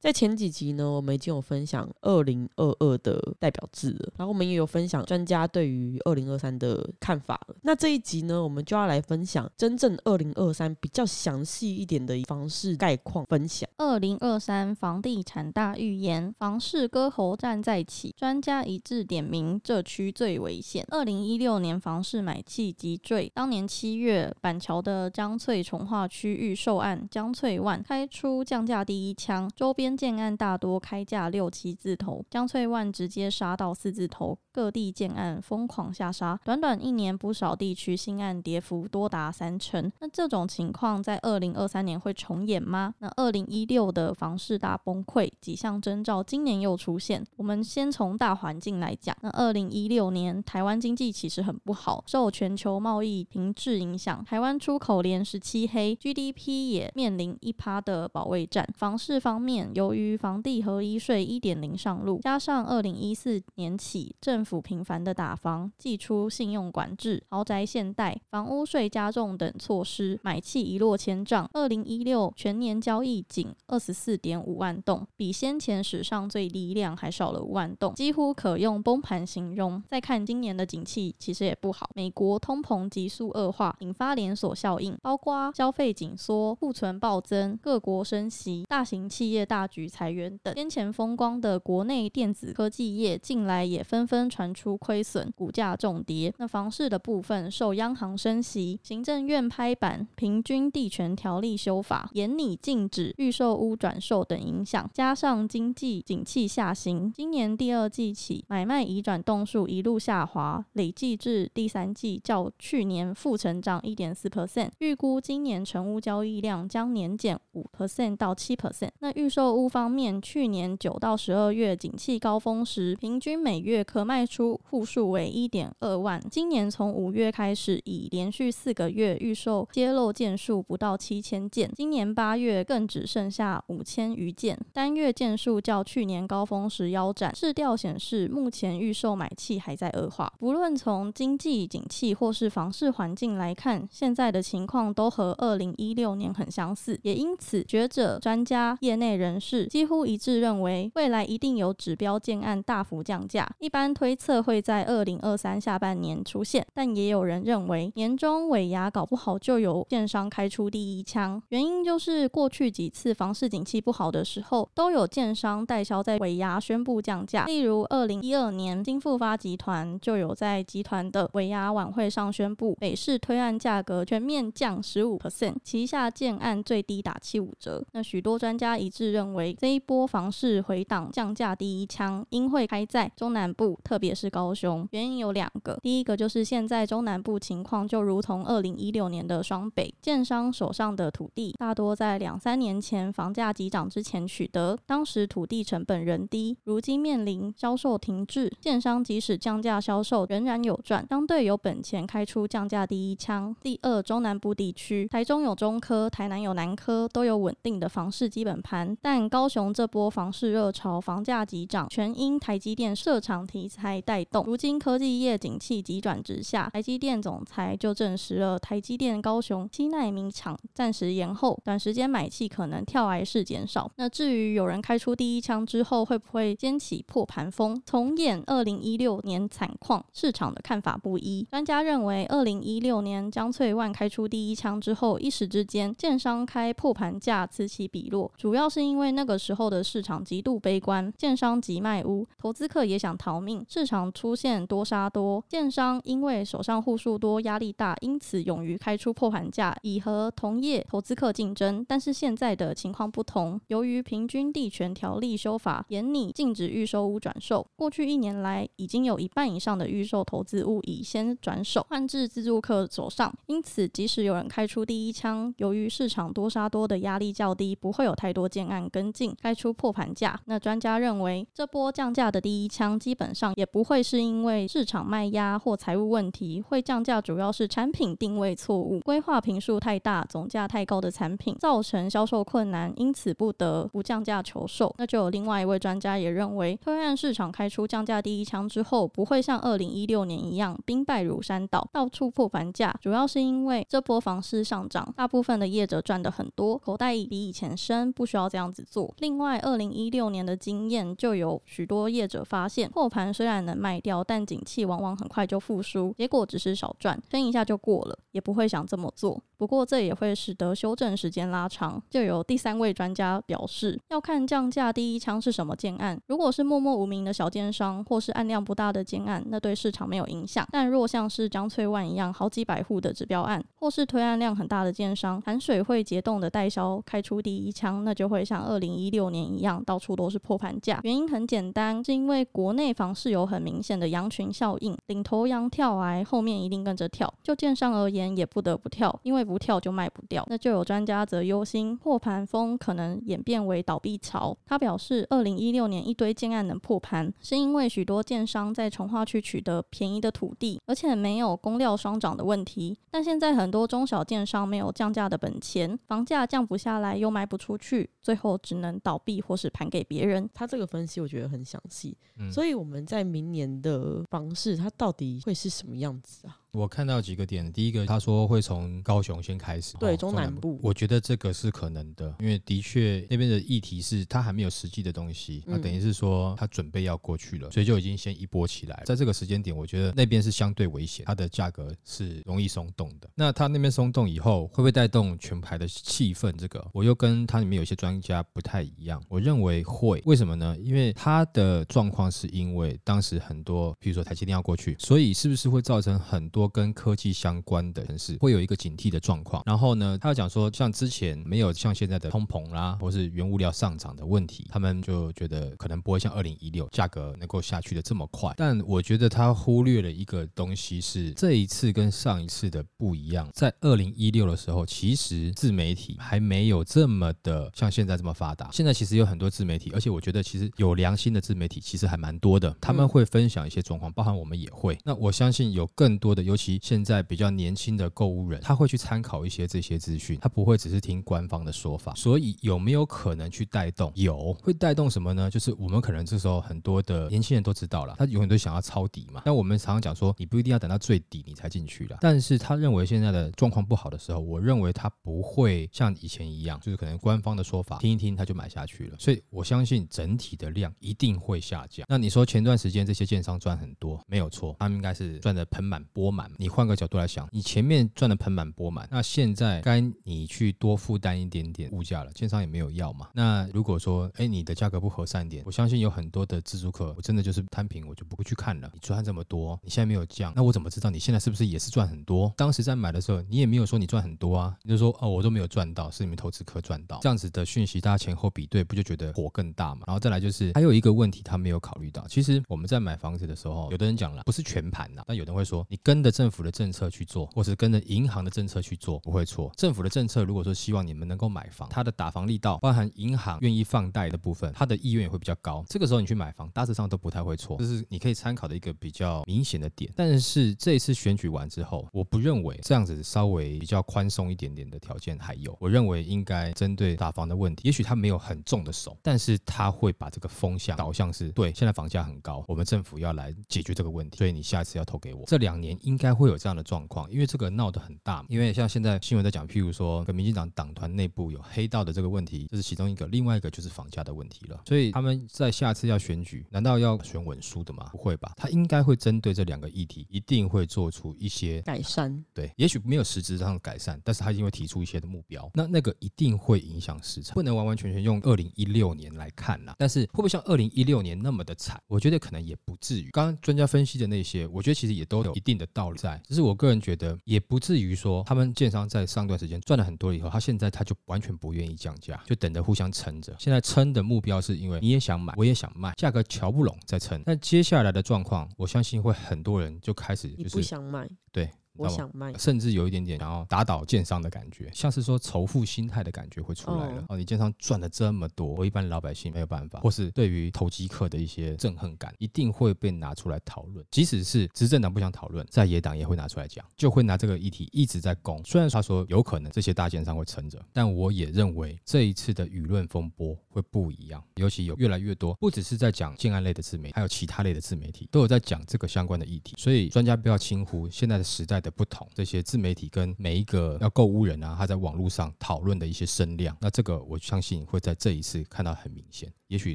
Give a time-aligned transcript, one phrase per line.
[0.00, 7.56] 在前几集呢，我们已经有分享二零二二的代表字了，然后我们也有分享专家对于二零二三的看法了。
[7.62, 13.68] 那这一集呢，我们就要来分享真正二零二三比较详细一点的房市概况分享。
[13.76, 20.82] 二零二三房地产大预言，房市割喉战再起，专家一致点名这区最危险。
[20.90, 39.90] 二零一六年房市买气急坠，当年七月板桥的江翠从化区预售案江翠万开出降价第一枪，周边建案大多开价六七字头，江翠万直接杀到四字头，各地建案疯狂下杀，短短一年不少地区新案跌幅多达三成。
[40.00, 42.94] 那这种情况在二零二三年会重演吗？
[42.98, 47.24] 那二零一六的房市大崩溃几项征兆今年又出现。
[47.36, 58.66] 我们先从大环境来讲，那二零一六年台湾经济其实很不好，受全球贸易停滞影响，台湾出口连十七黑，GDP 也面临一趴的保卫战。
[58.76, 71.48] 房市方面，由于房地合一税一点零上路，加上二零一四年起政府频繁的打房、祭出信用管制、豪宅限贷、房屋税加重等措施，买气一落千丈。
[71.54, 79.82] 二零一六全年交易仅二十四点五万栋，比先前史上最低量还少了五万栋，几乎可用崩盘形容。
[79.88, 81.88] 再看今年的景气，其实也不好。
[81.94, 90.52] 美国通膨急速恶化，引发连锁效应，包括消费紧缩、库存暴增、各国升息、大型企业大局裁员等。
[90.54, 96.34] 先前风光的国内电子科技业，近来也纷纷传出亏损，股价重跌。
[96.38, 118.90] 那房市的部分，受央行升息、行政院拍板平均地权条例修法、严拟禁止预售屋转售等影响，加上经济景气下行，今年第二季起买卖移转栋数一路下滑，累计至第三季较去年负成长一点四 percent，预估今年成屋交易量将年减五 percent 到七 percent。
[119.00, 137.34] 那预售屋方面，去年九到十二月景气高峰时，平均每月可卖出户数为一点二万，今年从五月开始，已连续四个月预售揭露件数不到七千件，今年八月更只剩下五千余件，单月件数较去年高峰时腰斩。
[137.34, 140.30] 市调显示，目前预售买气还在恶化。
[140.38, 156.66] 不论从经济景气或是房市环境来看，现在的情况都和二零一六年很相似，也因此学者、专家、业内人士几乎一致认为，未来一定有指标建案大幅降价，一般推测会在二零二三下半年出现。
[156.74, 177.84] 但也有人认为，年终尾牙搞不好就有建商开出第一枪，原因就是过去几次房市景气不好的时候，都有建商代销在尾牙宣布降价，例如二零一二年金富发集团就有在集团的尾牙晚会上宣布，北市推案价格全面降十五 percent，旗下建案最低打七五折。
[177.92, 184.86] 那许多专家一致认为，这一波房市回档降价第一枪应会开在中南部，特别是高雄。
[184.92, 203.54] 原因有两个，第一个就是现在中南部情况就如同二零一六年的双北，建商手上的土地大多在两三年前房价急涨之前取得，当时土地成本仍低，如今面临销售停滞，建商即使降价销售仍然有赚，相对有本钱开出降价第一枪。
[203.62, 214.44] 第二，中南部地区，台中有中科，台南有南科，都有稳定的房市基本盘，但高雄这波房市热潮，房价急涨，全因台积电设厂题材带动。
[214.44, 223.88] 如今科技业景气急转直下，台积电总裁就证实了台积电高雄七纳米厂暂时延后，短时间买气可能跳崖式减少。
[223.96, 231.46] 那至于有人开出第一枪之后会不会掀起破盘风，重演二零一六年惨况，市场的看法不一。
[231.48, 251.84] 专家认为，二零一六年江翠万开出第一枪之后，一时之间建商开破盘价此起彼落，主要是因为那个时候的市场极度悲观，建商急卖屋，投资客也想逃命，市场出现多杀多，建商因为手上户数多，压力大，因此勇于开出破盘价，以和同业投资客竞争。
[251.88, 270.38] 但是现在的情况不同，由于平均地权条例修法严拟禁止预售屋转售，过去一年来已经有一半以上的预售投资物已先转手换至自住客手上，因此即使有人开出第一枪，由于市场多杀多的压力较低，不会有太多建案跟跟进，开出破盘价。
[270.44, 284.94] 那专家认为，这波降价的第一枪基本上也不会是因为市场卖压或财务问题，会降价主要是产品定位错误、规划频数太大、总价太高的产品造成销售困难，因此不得不降价求售。
[284.98, 299.14] 那就有另外一位专家也认为，推案市场开出降价第一枪之后，不会像二零一六年一样兵败如山倒，到处破盘价，主要是因为这波房市上涨，大部分的业者赚的很多，口袋比以前深，不需要这样子做。
[299.18, 309.40] 另外，二零一六年的经验就有许多业者发现，破盘虽然能卖掉，但景气往往很快就复苏，结果只是少赚，撑一下就过了，也不会想这么做。
[309.60, 312.02] 不过这也会使得修正时间拉长。
[312.08, 316.18] 就有第三位专家表示，要看降价第一枪是什么建案。
[316.28, 320.66] 如果是默默无名的小奸商，或是案量不大的建案，那对市场没有影响。
[320.72, 330.98] 但若像是江翠万一样好几百户的指标案，或是推案量很大的建商，含水会结冻的代销开出第一枪，那就会像二零一六年一样，到处都是破盘价。
[331.02, 337.30] 原因很简单，是因为国内房市有很明显的羊群效应，领头羊跳崖，后面一定跟着跳。
[337.42, 340.46] 就建商而言，也不得不跳，因为不跳就卖不掉。
[340.48, 344.56] 那就有专家则忧心破盘风可能演变为倒闭潮。
[344.64, 352.96] 他表示，二零一六年一堆建案能破盘，是因为许多建商在从化区取得便宜的土地，而且没有供料双涨的问题。
[353.10, 360.48] 但现在很多中小建商没有降价的本钱，房价降不下来又卖不出去，最后只能倒闭或是盘给别人。
[360.54, 366.59] 他这个分析我觉得很详细，嗯所以我们在明年的房市它到底会是什么样子啊？
[366.72, 379.02] 我看到几个点，第一个他说会从高雄先开始，对哦中南部我觉得这个是可能的，因为的确那边的议题是他还没有实际的东西，那嗯等于是说他准备要过去了，所以就已经先一波起来。
[379.04, 383.28] 在这个时间点，我觉得那边是相对危险，它的价格是容易松动的。
[383.34, 386.52] 那它那边松动以后，会不会带动全排的气氛？
[386.56, 390.76] 这个我又跟它里面有些专家不太一样，我认为会，为什么呢？
[390.78, 399.62] 因为它的状况是因为当时很多，比如说台积电要过去，所以是不是会造成很多跟科技相关的城市会有一个警惕的状况？
[399.66, 408.52] 然后呢，他要讲说，像之前没有像现在的通膨啦，或是原物料上涨的问题，他们就觉得可能不会像二零一六价格能够下去的这么快。
[408.56, 418.70] 但我觉得他忽略了一个东西是这一次跟上一次的不一样，在二零一六的时候，其实自媒体还没有这么的像现在这么发达。
[418.72, 424.98] 现在其实有很多自媒体，而且我觉得其实有良心的自媒体其实还蛮多的，他们嗯会分享一些状况，包含我们也会。
[425.04, 432.12] 那我相信有更多的，尤其现在比较年轻的购物人，他会去参考一些这些资讯，他不会只是听官方的说法。
[432.16, 434.10] 所以有没有可能去带动？
[434.16, 435.48] 有，会带动什么呢？
[435.48, 439.42] 就是我们可能这时候很多的年轻人都知道了，他永远都想要抄底嘛。
[439.44, 442.18] 但我们常常讲说，你不一定要等到最底你才进去了。
[442.20, 449.16] 但是他认为现在的状况不好的时候，我认为他不会像以前一样，就是可能官方的说法听一听他就买下去了。
[449.20, 452.04] 所以我相信整体的量一定会下降。
[452.08, 456.39] 那你说前段时间这些建商赚很多，没有错，他们应该是赚的盆满钵满。
[456.56, 463.28] 你换个角度来想，你前面赚的盆满钵满，那现在该你去多负担一点点物价了，券商也没有要嘛。
[463.34, 468.90] 那如果说，哎，你的价格不合算一点，我相信有很多的自助客，我真的就是摊平，我就不会去看了。
[468.92, 472.52] 你赚这么多，你现在没有降，那我怎么知道你现在是不是也是赚很多？
[472.56, 477.18] 当时在买的时候，你也没有说你赚很多啊，你就说哦，我都没有赚到，是你们投资客赚到。
[477.22, 480.02] 这样子的讯息，大家前后比对，不就觉得火更大嘛？
[480.06, 489.72] 然后再来就是还有一个问题，他没有考虑到，其实我们在买房子的时候，有的人讲了不是全盘呐，但有的人会说你跟的着政府的政策去做，或是跟着银行的政策去做，不会错。
[489.76, 495.84] 政府的政策如果说希望你们能够买房，它的打房力道，包含银行愿意放贷的部分，它的意愿也会比较高。
[495.88, 500.12] 这个时候你去买房，大致上都不太会错，这是你可以参考的一个比较明显的点。
[500.16, 515.44] 但是这一次选举完之后，我不认为这样子稍微比较宽松一点点的条件还有，我认为应该针对打房的问题，也许他没有很重的手，但是他会把这个风向导向是对，现在房价很高，我们政府要来解决这个问题，所以你下次要投给我。
[515.46, 524.82] 这两年应该会有这样的状况，因为这个闹得很大，因为像现在新闻在讲，譬如说跟民进党党团内部有黑道的这个问题，这是其中一个，另外一个就是房价的问题了。
[524.86, 528.10] 所以他们在下次要选举，难道要选稳输的吗？
[528.12, 539.94] 不会吧，他应该会针对这两个议题，一定会做出一些改善，对，也许没有实质上的改善，但是他一定会提出一些的目标，那那个一定会影响市场，不能完完全全用二零一六年来看啦。
[539.98, 541.98] 但是会不会像二零一六年那么的惨？
[542.08, 543.30] 我觉得可能也不至于。
[543.30, 553.54] 刚刚专家分析的那些，我觉得其实也都有一定的道理在，只是我个人觉得也不至于说他们建商在上段时间赚了很多以后，他现在他就完全不愿意降价，就等着互相撑着。
[553.58, 557.42] 现在撑的目标是因为你也想买，我也想卖，价格瞧不拢再撑。
[557.46, 567.24] 那接下来的状况，我相信会很多人就开始就是不想卖，对，我想卖，甚至有一点点想要打倒建商的感觉，像是说仇富心态的感觉会出来了。
[567.28, 574.04] 哦，你建商赚了这么多，我一般老百姓没有办法，或是对于投机客的一些憎恨感，一定会被拿出来讨论。
[574.10, 578.62] 即使是执政党不想讨论，在野党也会拿出来讲，就会拿这个议题一直在攻。
[578.64, 589.74] 虽然他说有可能这些大建商会撑着，但我也认为这一次的舆论风波会不一样，尤其有越来越多，不只是在讲建安类的自媒体，还有其他类的自媒体都有在讲这个相关的议题。
[589.76, 599.52] 所以专家不要轻忽现在的时代的不同，这些自媒体跟每一个要购物人啊，他在网络上讨论的一些声量，那这个我相信会在这一次看到很明显。
[599.68, 599.94] 也许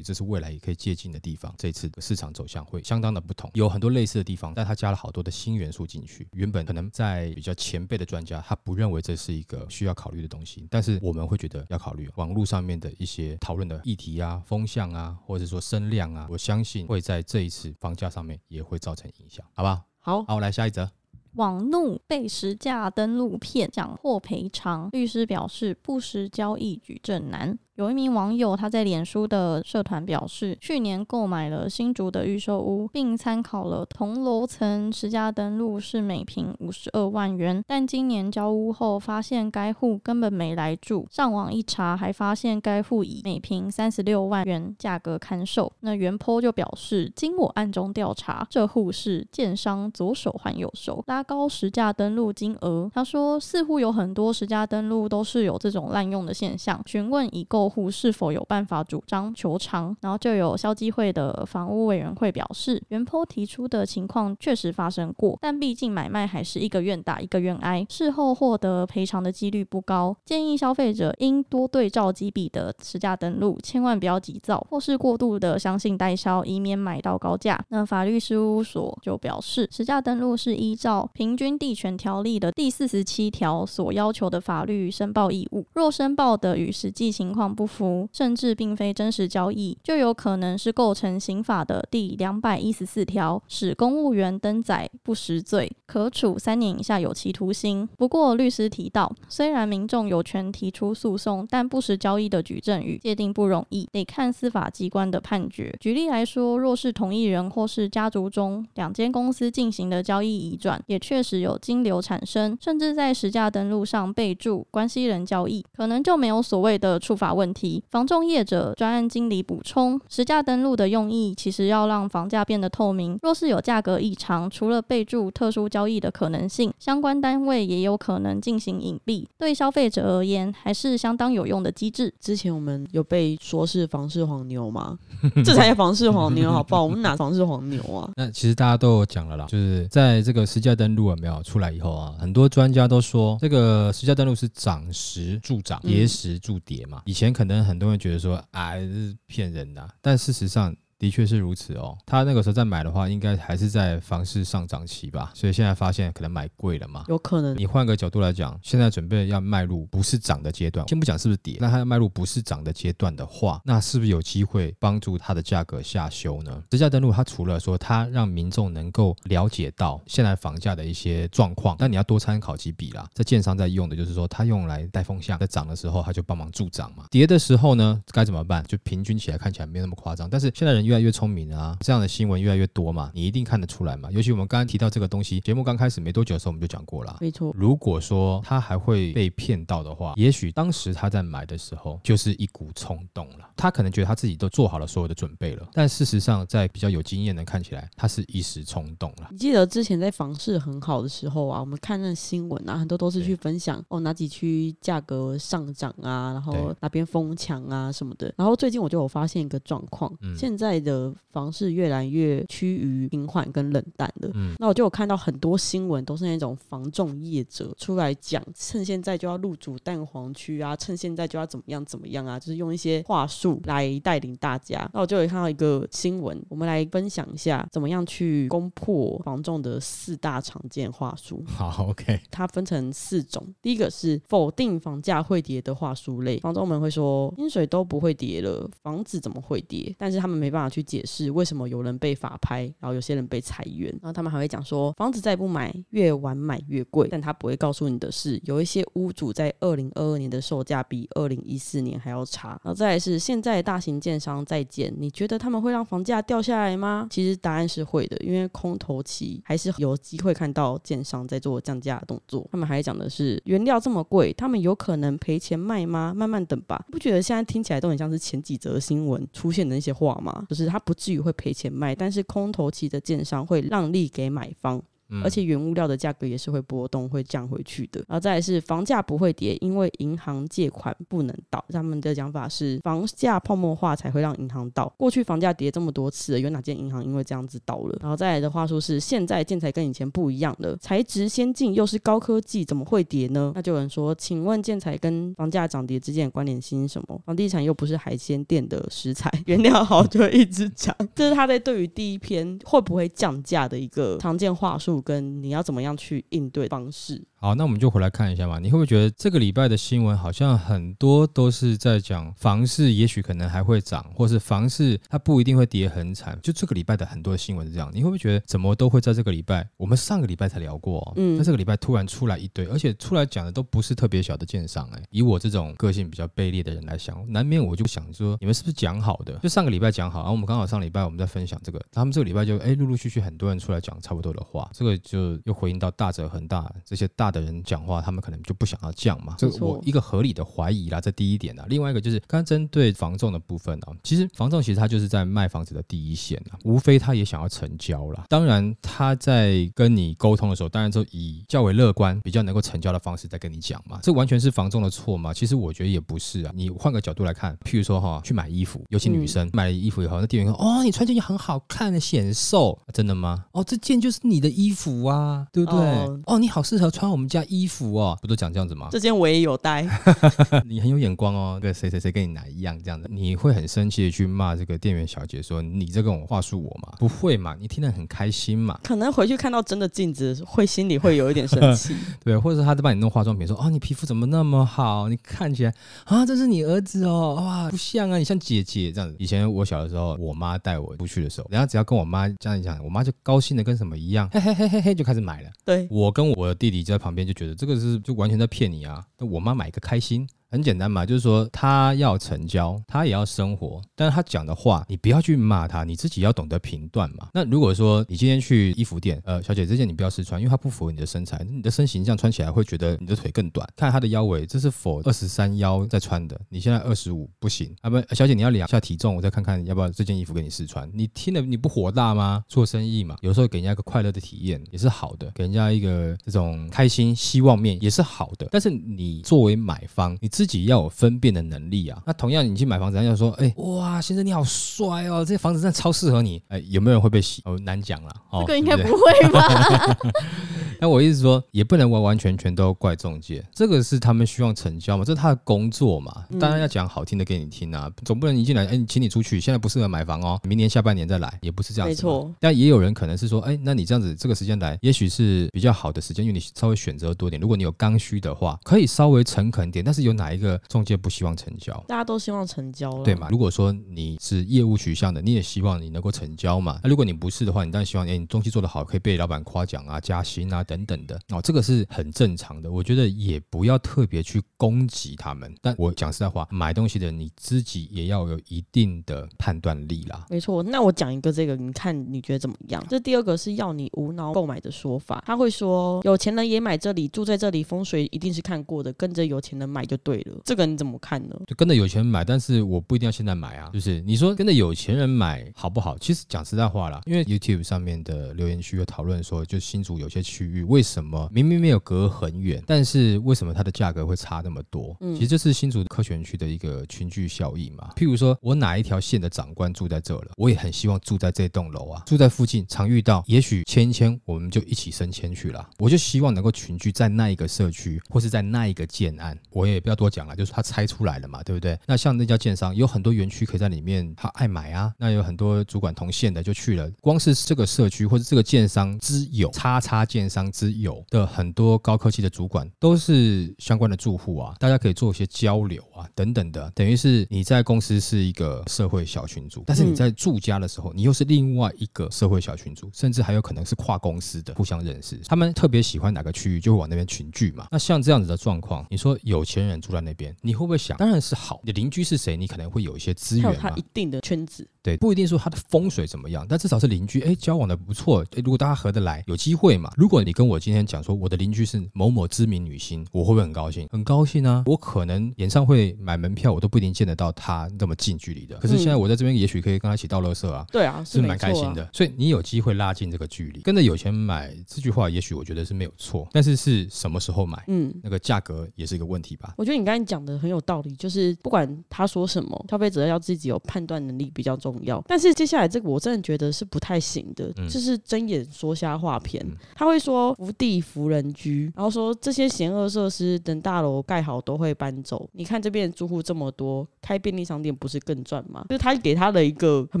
[0.00, 1.54] 这是未来也可以借鉴的地方。
[1.58, 6.26] 这次的市场走向会相当的不同，有很多类似的地方，但它加了好多的新元素进去。
[6.32, 12.10] 原本可能在比较前辈的专家，他不认为这是一个需要考虑的东西，但是我们会觉得要考虑。
[12.16, 19.84] 网络上面的一些讨论的议题啊、风向啊，或者说声量啊，我相信会在这一次房价上面也会造成影响，好不好？
[20.00, 20.90] 好，好，来下一则。
[21.36, 27.58] 网怒被实价登录骗，想获赔偿，律师表示不实交易举证难。
[27.76, 45.70] 有一名网友，他在脸书的社团表示，去年购买了新竹的预售屋，并参考了同楼层实价登录是每平五十二万元，但今年交屋后发现该户根本没来住，上网一查还发现该户以每平三十六万元价格看售。
[45.80, 52.90] 那原坡就表示，经我暗中调查，这户是建商左手换右手，拉高实价登录金额。
[52.94, 56.82] 他说，似乎有很多实价登录都是有这种滥用的现象。
[56.86, 57.65] 询问已购。
[57.68, 59.96] 户是否有办法主张求偿？
[60.00, 70.16] 然后就有消基会的房屋委员会表示，原坡提出的情况确实发生过，但毕竟买卖还是一个愿打一个愿挨，事后获得赔偿的几率不高。
[70.24, 77.58] 建议消费者应多对照几笔的实价登录，千万不要急躁或是过度的相信代销，以免买到高价。
[77.68, 87.46] 那法律事务所就表示，实价登录是依照平均地权条例的第四十七条所要求的法律申报义务，若申报的与实际情况。
[87.56, 97.88] 不符，甚至并非真实交易，就有可能是构成刑法的第两百一十四条，使公务员登载不实罪，可处三年以下有期徒刑。
[97.96, 105.74] 不过，律师提到，虽然民众有权提出诉讼，但不实交易的举证与界定不容易，得看司法机关的判决。
[105.80, 117.45] 举例来说，若是同一人或是家族中两间公司进行的交易移转，也确实有金流产生，甚至在实价登录上备注关系人交易，可能就没有所谓的触法问。
[117.46, 123.16] 问题，房仲业者专案经理补充，实价登录的用意其实要让房价变得透明。
[123.22, 129.24] 若是有价格异常，除了备注特殊交易的可能性，相关单位也有可能进行隐蔽。
[129.38, 132.12] 对消费者而言，还是相当有用的机制。
[132.20, 134.98] 之前我们有被说是房市黄牛吗？
[135.44, 136.82] 这才是房市黄牛，好不好？
[136.84, 138.10] 我们哪房市黄牛啊？
[138.16, 147.02] 那其实大家都有讲了啦，就是在这个实价登录有没有出来以后啊，很多专家都说这个实价登录是涨时助涨，跌时助跌嘛。
[147.04, 147.35] 以前。
[147.36, 150.74] 可能很多人觉得说，啊，是骗人的，但事实上。
[150.98, 157.56] 的确是如此哦，他那个时候再买的话，应该还是在房市上涨期吧，所以现在发现可能买贵了嘛，有可能。
[157.58, 166.62] 你换个角度来讲，现在准备要迈入不是涨的阶段，先不讲是不是跌，那它要迈入不是涨的阶段的话，那是不是有机会帮助它的价格下修呢？
[166.72, 173.06] 实价登录它除了说它让民众能够了解到现在房价的一些状况，那你要多参考几笔啦。
[173.12, 178.64] 在建商在用的就是说，它用来带风向，在涨的时候它就帮忙助涨嘛，跌的时候呢该怎么办？
[178.66, 180.85] 就平均起来看起来没有那么夸张，但是现在人。
[180.86, 184.10] 越来越聪明啊，这样的新闻越来越多嘛，你一定看得出来嘛。
[184.10, 187.16] 尤其我们刚刚提到这个东西，节目刚开始没多久的时候，我们就讲过了。
[187.20, 193.50] 没错，如果说他还会被骗到的话，也许当时他在买的时候就是一股冲动了。
[193.56, 199.28] 他可能觉得他自己都做好了所有的准备了，但事实上，在比较有经验的看起来，他是一时冲动了。
[199.30, 208.32] 你记得之前在房市很好的时候啊，我们看那新闻啊，很多都是去分享哦哪几区价格上涨啊，然后哪边疯抢啊什么的。
[208.36, 214.30] 然后最近我就有发现一个状况，现在的房市越来越趋于平缓跟冷淡了。
[214.34, 224.88] 嗯，那我就有看到很多新闻，都是那种房仲业者出来讲，趁现在就要入主蛋黄区啊，趁现在就要怎么样怎么样啊，就是用一些话术来带领大家。
[224.92, 231.42] 那我就有看到一个新闻，我们来分享一下怎么样去攻破房仲的四大常见话术。
[231.48, 233.46] 好，OK，它分成四种。
[233.62, 239.94] 第一个是否定房价会跌的话术类，房仲们会说薪水都不会跌了，房子怎么会跌？
[239.98, 240.65] 但是他们没办法。
[240.68, 243.90] 去解释为什么有人被法拍，然后有些人被裁员。
[244.02, 247.08] 然后他们还会讲说，房子再不买，越晚买越贵。
[247.10, 252.48] 但他不会告诉你的是，有一些屋主在二零二二年的售价比二零一四年还要差。
[252.48, 257.06] 然后再来是现在大型建商在建，你觉得他们会让房价掉下来吗？
[257.10, 262.46] 其实答案是会的，因为空头期还是有机会看到建商在做降价的动作。
[262.50, 266.12] 他们还讲的是原料这么贵，他们有可能赔钱卖吗？
[266.14, 266.84] 慢慢等吧。
[266.90, 270.44] 不觉得现在听起来都很像是前几则新闻出现的那些话吗？
[270.64, 274.82] 是他不至于会赔钱卖，但是空头期的建商会让利给买方。
[275.22, 278.00] 而且原物料的价格也是会波动，会降回去的。
[278.08, 281.64] 然后再来是房价不会跌，因为银行借款不能倒。
[281.70, 284.92] 他们的讲法是房价泡沫化才会让银行倒。
[284.96, 287.96] 过去房价跌这么多次，有哪间银行因为这样子倒了？
[288.00, 293.52] 然后再来的话说是现在建材跟以前不一样了，材质先进又是高科技，怎么会跌呢？
[293.54, 297.20] 那就有人说，请问建材跟房价涨跌之间的关联性是什么？
[297.24, 300.94] 房地产又不是海鲜店的食材，原料好就会一直涨。
[301.14, 304.95] 这是他在对于第一篇会不会降价的一个常见话术。
[305.00, 307.22] 跟你要怎么样去应对方式。
[307.38, 308.58] 好，那我们就回来看一下嘛。
[308.58, 316.38] 你会不会觉得这个礼拜的新闻好像很多都是在讲房市，也许可能还会涨，或是房市它不一定会跌很惨。
[316.42, 319.68] 就这个礼拜的很多新闻是这样，你会不会觉得怎么都会在这个礼拜？
[319.76, 324.88] 我们上个礼拜才聊过，嗯，在这个礼拜突然出来一堆，而且出来讲的都不是特别小的鉴赏。
[324.94, 329.38] 哎，以我这种个性比较卑劣的人来想，难免我就想说，你们是不是讲好的？
[329.42, 337.96] 就上个礼拜讲好，然后我们刚好上礼拜我们在分享这个，他们这个礼拜就哎陆陆续续很多人出来讲差不多的话，这个就又回应到大者恒大这些大的人讲话。
[338.06, 341.64] 他们可能就不想要降嘛，这我一个合理的怀疑啦，这第一点啊。
[341.68, 348.26] 另外一个就是刚针对房仲的部分啊，其实房仲其实他就是在卖房子的第一线啊，无非他也想要成交啦。
[348.28, 353.98] 当然他在跟你沟通的时候，当然就以较为乐观、比较能够成交的方式在跟你讲嘛。
[354.02, 355.34] 这完全是房仲的错嘛？
[355.34, 356.52] 其实我觉得也不是啊。
[356.54, 363.46] 你换个角度来看，譬如说哈，去买衣服，尤其女生买了衣服以后，那店员说：“哦，你穿这件很好看，显瘦，真的吗？
[363.52, 365.80] 哦，这件就是你的衣服啊，对不对？
[366.26, 368.88] 哦，你好适合穿我们家衣服。”哦，不都讲这样子吗？
[368.90, 369.86] 这件我也有带，
[370.68, 376.94] 你很有眼光哦，对谁谁谁跟你哪一样这样的，你会很生气的去骂这个店员小姐说你这种话术我吗？
[376.98, 378.78] 不会嘛，你听得很开心嘛？
[378.82, 385.08] 可能回去看到真的镜子，会心里会有一点生气， 对，或者是他在帮你弄化妆品，说哦你皮肤怎么那么好？
[385.08, 385.72] 你看起来
[386.04, 389.16] 啊，这是你儿子哦，哇不像啊，你像姐姐这样子。
[389.18, 395.50] 以前我小的时候，我妈带我出去的时候，人家只要跟我妈这样讲，我妈就高兴的跟什么一样，嘿嘿嘿嘿嘿就开始买了。
[395.64, 397.96] 对我跟我的弟弟就在旁边就觉得这个是。
[398.06, 399.04] 就完全在骗你啊！
[399.18, 400.28] 那我妈买一个开心。
[400.50, 407.28] 很简单嘛，就是说他要成交，他也要生活，但是他讲的话，你不要去骂他，你自己要懂得评断嘛。
[407.34, 413.68] 那如果说你今天去衣服店，呃，小姐这件你不要试穿，因为它不符合你的身材，你的身形这样穿起来会觉得你的腿更短。
[413.76, 416.40] 看他的腰围，这是否二十三腰在穿的？
[416.48, 420.88] 你现在二十五不行啊，不，小姐你要量一下体重，我再看看要不要这件衣服给你试穿。
[420.94, 422.44] 你听了你不火大吗？
[422.48, 428.48] 做生意嘛，有时候给人家一个快乐的体验也是好的，给人家一个这种开心希望面也是好的。
[428.52, 431.16] 但是你作为买方，你自己要有分。
[431.18, 437.40] 辨的能力啊，那同样你去买房子，人家说，哎，哇，先生你好帅哦，这房子真的超适合你，哎，有没有人会被洗？
[437.46, 439.96] 哦，难讲了，这个应该不会吧？
[440.80, 451.90] 那我意思说，也不能完完全全都怪中介，这个是他们希望成交嘛，这是他的工作嘛，当然要讲好听的给你听啊，总不能一进来，哎，请你出去，现在不适合买房哦，明年下半年再来，也不是这样子。
[451.90, 461.72] 没错，但也有人可能是说，哎，那你这样子这个时间来，也许是比较好的时间，因为你稍微选择多点，如果你有刚需的话，可以稍微诚恳点，但是有哪一个中介不希望成交？
[461.88, 463.28] 大家都希望成交，对嘛？
[463.30, 466.80] 如果说你是业务取向的，你也希望你能够成交嘛？
[466.82, 471.40] 那如果你不是的话，你当然希望，哎，你东西做得好，可以被老板夸奖啊、加薪啊等等的哦。
[471.40, 475.54] 这个是很正常的，我觉得也不要特别去攻击他们。
[475.62, 480.26] 但我讲实在话，买东西的你自己也要有一定的判断力啦。
[480.28, 482.84] 没错，那我讲一个这个，你看你觉得怎么样？
[482.88, 490.40] 这第二个是要你无脑购买的说法，他会说有钱人也买这里，住在这里，风水一定是看过的，跟着有钱人买就对了。
[490.44, 491.36] 这个你怎么看呢？
[491.46, 493.70] 就跟着有钱人买，但是我不一定要现在买啊。
[493.72, 495.96] 就是你说跟着有钱人买好不好？
[495.98, 501.28] 其实讲实在话啦，因为 YouTube 上面的留言区有讨论说，就新竹有些区域为什么？
[501.32, 504.96] 明明没有隔很远，但是为什么它的价格会差那么多？
[505.00, 507.90] 嗯，其实这是新竹科学园区的一个群聚效应嘛。
[507.96, 515.68] 譬如说我哪一条线的长官住在这了，我也很希望住在这栋楼啊，住在附近常遇到，也许迁一迁我们就一起升迁去了。
[515.78, 519.38] 我就希望能够群聚在那一个社区，或是在那一个建案。
[519.50, 521.78] 我也不要多讲了，就是他拆出来了嘛，对不对？
[521.86, 524.92] 那像那家建商有很多园区可以在里面，他爱买啊。
[524.98, 545.20] 那有很多主管同线的就去了，光是这个社区或者这个建商之有叉叉建商良之友的很多高科技的主管都是相关的住户啊，大家可以做一些交流啊，等等的，等于是你在公司是一个社会小群组，但是你在住家的时候，你又是另外一个社会小群组，甚至还有可能是跨公司的互相认识。
[545.26, 547.66] 他们特别喜欢哪个区域，就会往那边群聚嘛。
[547.72, 550.96] 那像这样子的状况，你说有钱人住在那边，你会不会想？
[550.96, 551.60] 当然是好。
[551.64, 552.36] 你的邻居是谁？
[552.36, 553.84] 你可能会有一些资源嘛他一。
[553.96, 559.92] 定的圈子，对，不一定说他的风水怎么样，但至少是邻居，哎，交往的不错，哎，如果大家合得来，有机会嘛。
[559.96, 563.86] 如果你跟我今天讲说我的邻居是某某知名女星，我会不会很高兴？
[563.90, 564.62] 很高兴啊！
[564.64, 568.56] 我可能演唱会买门票，我都不一定见得到她那么近距离的。
[568.58, 570.64] 可是现在我在这边，也许可以跟她一起倒垃圾啊。
[570.72, 571.26] 对啊，是。
[571.26, 573.60] 蛮开心的，所以你有机会拉近这个距离。
[573.62, 579.54] 跟着有钱买这句话，也许我觉得是没有错，但是是什么时候买，嗯，那个价格也是一个问题吧。
[579.56, 585.02] 我觉得你刚才讲的很有道理，就是不管他说什么，消费者要自己有判断能力比较重要。
[585.06, 589.42] 但是接下来这个我真的觉得是不太行的，嗯就是睁眼说瞎话篇。
[589.46, 595.28] 嗯他会说福地福人居，然后说这些险恶设施等大楼盖好都会搬走。
[595.32, 598.64] 你看这边的住户这么多，开便利商店不是更赚吗？
[598.68, 600.00] 就是他给他的一个很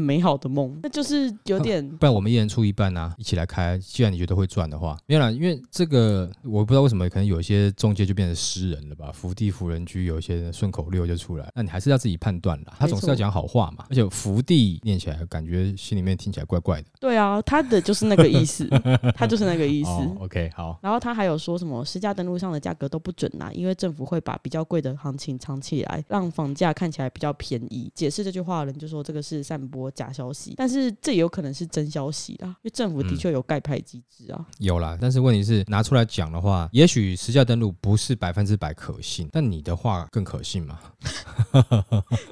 [0.00, 3.78] 美好的梦，那就是有点不然我们一人出一半啊，一起来开。
[3.78, 11.50] 既然你觉得会赚的话，没有啦，因为这个我不知道为什么，可能有一些中介就变成诗人了吧，福地福人居，有一些顺口溜就出来。
[11.54, 13.84] 那你还是要自己判断啦，他总是要讲好话嘛。
[13.90, 16.88] 而且福地念起来感觉心里面听起来怪怪的。
[17.00, 18.68] 对啊，他的就是那个意思，
[19.16, 19.90] 他就是那个意思。
[19.90, 27.90] 哦，OK，好，然后他还有说什么实价登录上的价格都不准啊、因为政府会把比较贵的行情藏起来，让房价看起来比较便宜。
[27.94, 34.46] 解释这句话的人就说这个是散播假消息，但是这也有可能是真消息啦，因为政府的确有盖牌机制啊。
[34.58, 34.96] 有啦。
[35.00, 40.78] 但是问题是拿出来讲的话，也许实价登录不是百分之百可信，但你的话更可信嘛？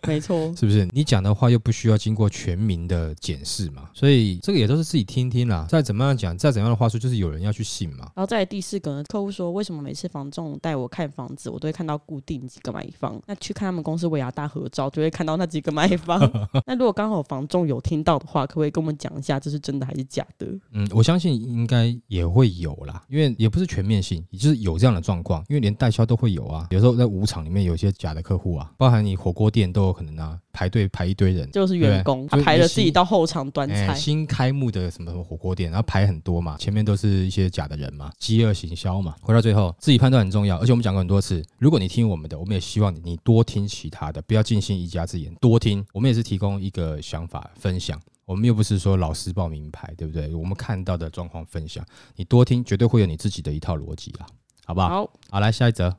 [0.07, 0.87] 没错，是不是？
[0.93, 3.89] 你讲的话又不需要经过全民的检视嘛？
[3.93, 5.67] 所以这个也都是自己听听啦。
[5.69, 8.11] 再怎么样讲，再怎样的话术，就是有人要去信嘛。
[8.15, 13.21] 然后再来第四个呢，客户说为什么每次房仲带我看房子，我都会看到固定几个买方？
[13.27, 16.21] 那去看他们公司尾牙大合照，就会看到那几个买方。
[16.67, 20.47] 那如果刚好房仲有听到的话，可不可以跟我们讲一下这是真的还是假的？
[20.73, 26.67] 嗯，我相信应该也会有啦，因为也不是全面性，也就是有这样的状况，因为连代销都会有啊。
[26.71, 31.51] 有时候在舞场里面有一些假的客户啊，包含你火锅店都有可能啊，排队排一堆人。
[31.51, 33.95] 就是员工，他排了自己到后场端哎，菜。
[33.95, 39.15] 新开幕的什么什么火锅店，然后排很多嘛，前面都是一些假的人嘛，饥饿行销嘛。
[39.21, 45.85] 回到最后，自己判断很重要，而且我们讲过很多次，如果你听我们的，我们也希望你你多听其他的，不要尽信一家之言，多听。
[45.93, 50.35] 我们也是提供一个想法分享，我们又不是说老师报名牌，对不对？
[50.35, 51.85] 我们看到的状况分享，
[52.17, 54.27] 你多听，绝对会有你自己的一套逻辑啦，
[54.67, 54.89] 好不好？
[54.89, 55.97] 好，好，来下一则。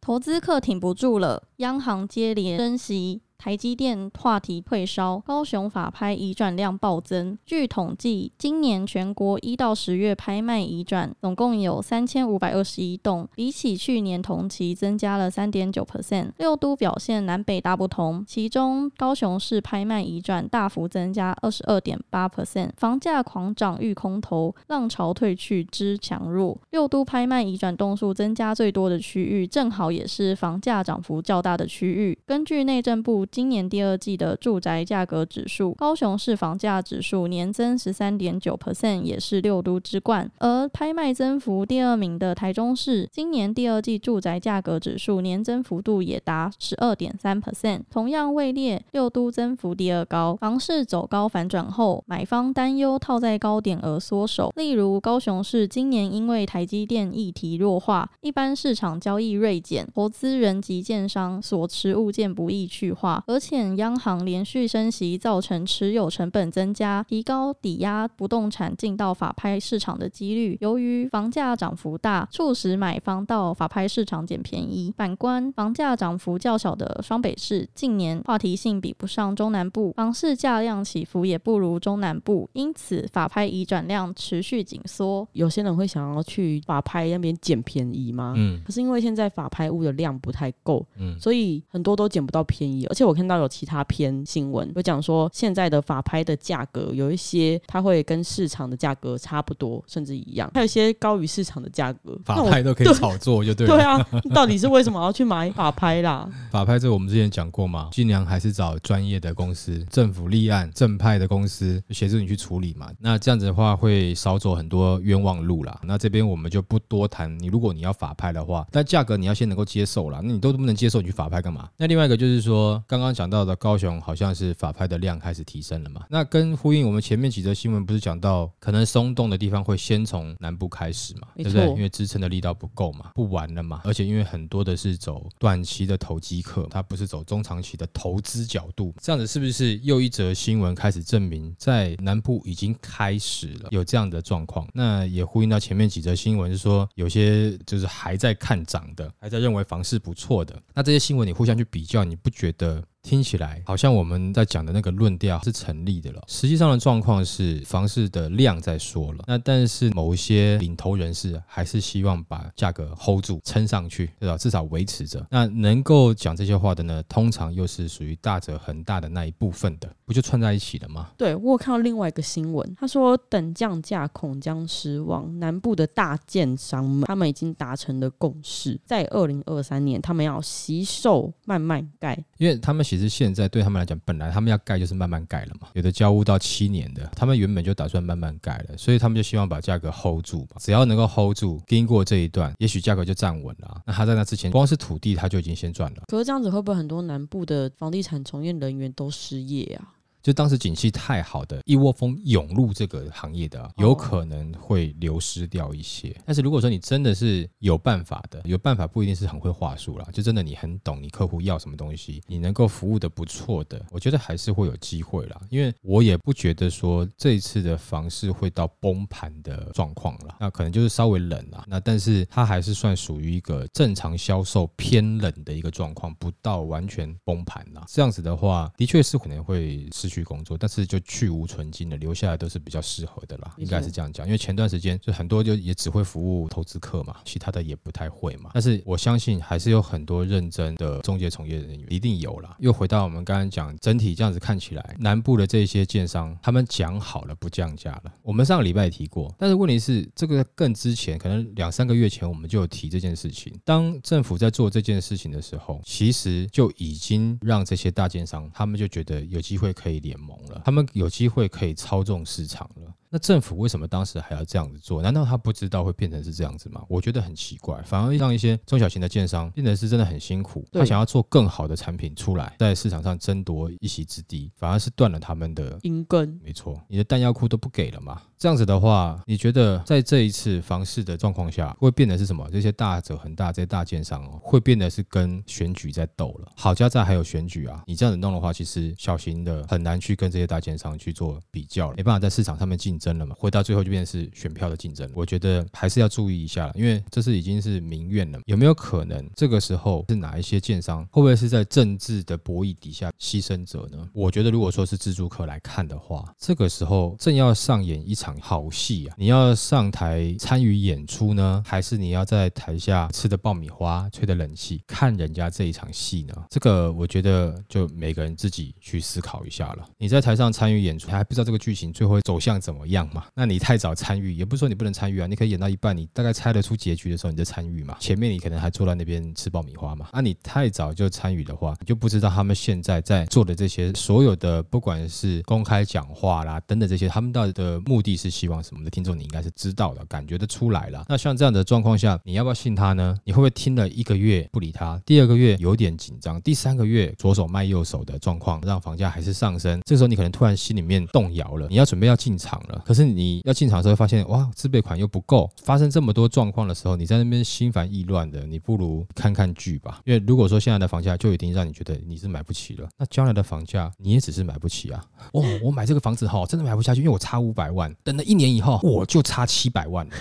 [0.00, 3.20] 投资客挺不住了，央行接连升息。
[3.40, 7.38] 台积电话题退烧，高雄法拍移转量暴增。
[7.46, 16.32] 据统计，今年全国一到十月拍卖移转总共有三千五百二十一栋，比起去年同期增加了三点九 percent。
[16.36, 26.58] 六都表现南北大不同，其中高雄市拍卖移转大幅增加二十二点八 percent，房价狂涨遇空头，浪潮退去之强弱。
[26.72, 32.18] 六都拍卖移转栋数增加最多的区域，正好也是房价涨幅较大的区域。
[32.26, 40.28] 根据内政部今年第二季的住宅价格指数，高雄市房价指数年增十三点九 percent，也是六都之冠。
[40.38, 50.34] 而拍卖增幅第二名的台中市，今年第二季住宅价格指数年增幅度也达十二点三 percent，同样位列六都增幅第二高。
[50.36, 54.52] 房市走高反转后，买方担忧套在高点而缩手。
[54.56, 70.56] 例如高雄市今年因为台积电议题弱化，一般市场交易锐减，投资人及建商所持物件不易去化，而且央行连续升息造成持有成本增加，提高抵押不动产进到法拍市场的几率。
[70.60, 74.92] 由于房价涨幅大，促使买方到法拍市场捡便宜。
[74.96, 85.26] 反观房价涨幅较小的双北市，近年话题性比不上中南部，房市价量起伏也不如中南部，因此法拍移转量持续紧缩。
[85.32, 88.34] 有些人会想要去法拍那边捡便宜吗？
[88.36, 92.86] 嗯可是因为现在法拍屋的量不太够，嗯，所以很多都捡不到便宜。
[92.86, 102.18] 而且我看到有其他篇新闻有讲说，现在的法拍的价格有一些它会跟市场的价格差不多，甚至一样，还有一些高于市场的价格。
[102.24, 103.76] 法拍都可以炒作，就对了。
[103.76, 106.28] 对啊，到底是为什么要去买法拍啦？
[106.50, 112.88] 法拍这个我们之前讲过嘛，尽量还是找专业的公司、政府立案正派的公司协助你去处理嘛。
[112.98, 115.80] 那这样子的话会少走很多冤枉路啦。
[115.84, 117.38] 那这边我们就不多谈。
[117.38, 120.20] 你如果你要法拍的话，但价格你要先能够接受啦。
[120.22, 121.68] 那你都不能接受，你去法拍干嘛？
[121.76, 126.04] 那另外一个就是说，刚刚刚讲到的高雄好像是法拍的量开始提升了嘛。
[126.10, 131.66] 那跟呼应我们前面几则新闻不是讲到，可能松动的地方会先从南部开始嘛，对不对？
[131.68, 133.80] 因为支撑的力道不够嘛，不玩了嘛。
[133.84, 138.94] 而且因为很多的是走短期的投机客，他不是走中长期的投资角度。
[139.00, 144.68] 这样子是不是又一则新闻开始证明，在南部已经开始了有这样的状况？
[144.74, 150.54] 那也呼应到前面几则新闻，是说有些就是还在看涨的，还在认为房市不错的。
[150.74, 152.84] 那这些新闻你互相去比较，你不觉得？
[153.02, 156.22] 听起来好像我们在讲的那个论调是成立的了。
[156.26, 164.36] 实际上的状况是房市的量在说了，那但是某一些领头人士还是希望把价格 hold 住、撑上去，对吧？
[164.36, 165.26] 至少维持着。
[165.30, 171.10] 那能够讲这些话的呢，通常又是属于大者恒大的那一部分的，不就串在一起了吗？
[171.16, 175.38] 对我有看到另外一个新闻，他说等降价恐将失望。
[175.40, 182.84] 南部的大建商们，他们已经达成了共识，在二零二三年，他们要惜售慢慢盖，因为他们。
[182.90, 185.68] 其实现在对他们来讲，本来他们要盖就是慢慢盖了嘛。
[185.74, 190.56] 有的交屋到七年的，他们原本就打算慢慢盖了，所以他们就希望把价格 hold 住吧。
[190.58, 193.80] 只要能够 hold 住，经过这一段，也许价格就站稳了。
[193.86, 196.02] 那他在那之前，光是土地他就已经先赚了。
[196.08, 199.94] 可是这样子会不会很多南部的房地产从业人员都失业啊？
[200.22, 206.14] 就当时景气太好的一窝蜂涌入这个行业的，有可能会流失掉一些。
[206.26, 215.40] 但是如果说你真的是有办法的，有办法不一定是很会话术啦，就真的你很懂你客户要什么东西，你能够服务的不错的，我觉得还是会有机会啦。
[215.48, 221.64] 因为我也不觉得说这一次的房市会到崩盘的状况了，那可能就是稍微冷啦。
[221.66, 227.84] 那但是它还是算属于一个正常销售偏冷的一个状况，不到完全崩盘啦。
[227.88, 230.09] 这样子的话，的确是可能会是。
[230.10, 234.26] 去工作，但是就去无存金的，留下来都是比较适合的啦，应该是这样讲。
[234.26, 238.50] 因为前段时间就很多就也只会服务投资客嘛，其他的也不太会嘛。
[238.52, 242.56] 但是我相信还是有很多认真的中介从业人员一定有啦。
[242.58, 248.12] 又回到我们刚刚讲，整体这样子看起来，南部的这些建商他们讲好了不降价了。
[248.22, 253.52] 我们上个礼拜也提过，但是问题是这个更之前，可能两三个月前我们就有提这件事情。
[253.64, 259.99] 当政府在做这件事情的时候，其实就已经让这些大建商他们就觉得有机会可以。
[260.00, 262.94] 联盟了，他们有机会可以操纵市场了。
[263.12, 265.02] 那政府为什么当时还要这样子做？
[265.02, 266.80] 难道他不知道会变成是这样子吗？
[266.88, 270.64] 我觉得很奇怪，反而让一些中小型的建商变得是真的很辛苦。
[270.70, 276.38] 他想要做更好的产品出来，在市场上争夺一席之地，反而是断了他们的阴根。
[276.40, 278.22] 没错，你的弹药库都不给了嘛？
[278.38, 282.48] 这样子的话，你觉得在这一次房市的状况下，会变得是什么？
[282.50, 286.52] 这些大者很大，这些大建商哦，会变得是跟选举在斗了。
[286.54, 292.99] 好家在还有选举啊，你这样子弄的话，其实小型的很难去跟这些大建商去做比较，没办法在市场上面进。
[293.00, 295.10] 争了嘛，回到最后就变成是选票的竞争。
[295.14, 298.38] 我觉得还是要注意一下了，因为这是已经是民怨了。
[298.44, 304.06] 有没有可能这个时候是哪一些建商会不会是在政治的博弈底下牺牲者呢？
[304.12, 309.14] 我觉得如果说是自助客来看的话，这个时候正要上演一场好戏啊！
[309.16, 316.34] 你要上台参与演出呢，还是你要在台下吃的爆米花、吹的冷气看人家这一场戏呢？
[316.50, 319.88] 这个我觉得就每个人自己去思考一下了。
[319.96, 322.86] 你在台上参与演出，还不知道这个剧情最后走向怎么。
[322.90, 323.24] 一样嘛？
[323.34, 325.26] 那你太早参与，也不是说你不能参与啊。
[325.28, 327.96] 你可以演到一半，你大概猜得出结局的时候，你就参与嘛。
[328.00, 330.08] 前面你可能还坐在那边吃爆米花嘛。
[330.10, 338.90] 啊，你太早就参与的话，你就不知道他们现在在做的这些所有的，不管是公开讲话啦等等这些，他们到底的目的是希望什么的？
[338.90, 341.04] 听众你应该是知道的，感觉得出来了。
[341.08, 343.16] 那像这样的状况下，你要不要信他呢？
[343.24, 349.80] 你会不会听了一个月不理他，第二个月有点紧张，第三个月左手卖右手的状况，让房价还是上升？
[349.86, 352.79] 这时候你可能突然心里面动摇了，你要准备要进场了。
[352.84, 360.00] 可是你要进场的时候，发现哇，自备款又不够，发生这么多状况的时候，你在那边心烦意乱的，你不如看看剧吧。
[360.04, 365.04] 因为如果说现在的房价就已经让你觉得你是买不起了，那将来的房价你也只是买不起啊。
[365.32, 370.12] 哦，我买这个房子哈，真的买不下去，因为我差五百万，等了一年以后我就差七百万了。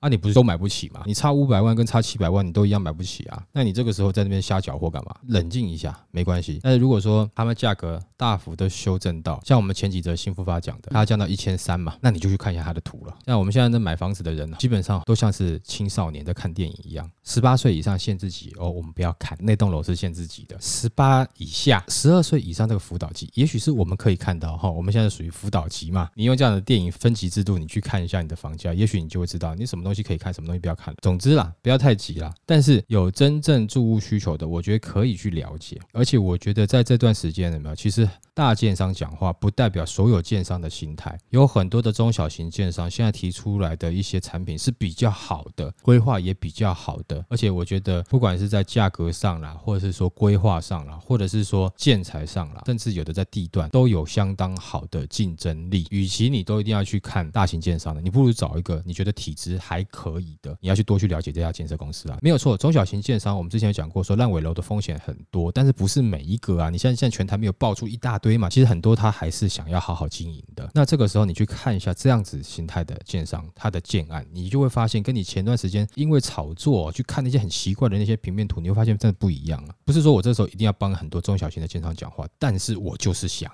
[0.00, 1.02] 啊，你不是都买不起吗？
[1.06, 3.42] 你差五百万跟差七百万，你都一样买不起啊。
[3.52, 5.14] 那你这个时候在那边瞎搅和干嘛？
[5.28, 6.60] 冷静一下，没关系。
[6.62, 11.93] 但是如果说他们价格大幅的修正到，像我们前几则新复发讲的，它降到一千三嘛。
[12.00, 13.16] 那你就去看一下他的图了。
[13.26, 26.10] 像我们现在在买房子的人，基本上都像是青少年在看电影一样，十八岁以上限制级哦，我们不要看那栋楼是限制级的，十八以下、十二岁以上这个辅导级，也许是我们可以看到哈，我们现在属于辅导级嘛。
[26.14, 30.94] 你用这样的电影分级制度，你去看一下你的房价，也许你就会知道你什么东西可以看，什么东西不要看。
[31.02, 32.32] 总之啦，不要太急啦。
[32.46, 35.80] 但是有真正住屋需求的，我觉得可以去了解。
[35.92, 47.24] 而且我觉得在这段时间里面，其实大建商讲话不代表所有建商的心态，有很多的中小型建商现在提出来的一些产品是比较好的，规划也比较好的。
[47.28, 55.86] 而且我觉得不管是在价格上啦，或者是说规划上啦，或者是说建材上啦，甚至有的在地段都有相当好的竞争力。
[55.90, 62.18] 与其你都一定要去看大型建商的，你不如找一个你觉得体质还可以的，你要去多去了解这家建设公司啊。
[62.22, 66.70] 没有错，中小型建商我们之前有讲过，说烂尾楼的风险很多，但是不是每一个啊？
[66.70, 68.48] 你现在现在全台没有爆出一大堆嘛？
[68.48, 70.70] 其实很多他还是想要好好经营的。
[70.72, 79.74] 那这个时候你去看看一下这样子形态的建商，他的建案，你就会发现跟你前段时间因为炒作去看那些很奇怪的那些平面图，你会发现真的不一样啊。
[79.84, 83.50] 不是说我这时候一定要帮很多中小型的建商讲话，但是我就是想，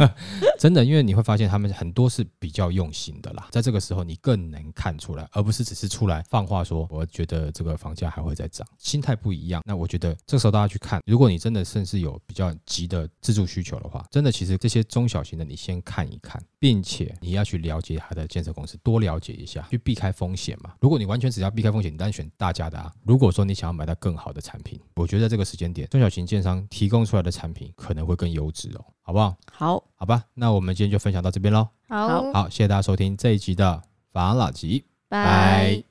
[0.58, 3.48] 真的，因为你会发现他们很多是比较用心的啦。
[3.50, 9.62] 在这个时候，你更能看出来，而不是只是出来放话说，我觉得这个房价还会再涨，心态不一样。
[9.66, 20.74] 那我觉得这时候大家去看，如果你真的甚至有比较急的自住需求的话，真的其实这些中小型的你先看一看，并且你要去了解它的建设公司，多了解一下，去避开风险嘛。
[20.80, 22.92] 如果你完全只要避开风险，你当然选大家的啊。
[23.04, 29.36] 如果说你想要买到更好的产品，我觉得这个时间点中小型建商提供出来的产品可能会更优质哦，好不好？
[29.52, 31.68] 好，好吧，那我们今天就分享到这边喽。
[31.88, 35.82] 好，好，谢谢大家收听这一集的法老集，拜。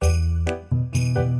[0.00, 1.39] 拜